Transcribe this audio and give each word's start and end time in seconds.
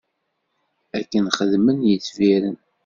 Akken 0.97 1.25
xeddmen 1.37 1.77
yetbiren. 1.89 2.57